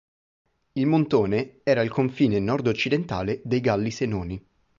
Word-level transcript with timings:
Il 0.73 0.87
Montone 0.87 1.59
era 1.61 1.83
il 1.83 1.91
confine 1.91 2.39
nord-occidentale 2.39 3.39
dei 3.43 3.61
Galli 3.61 3.91
Senoni. 3.91 4.43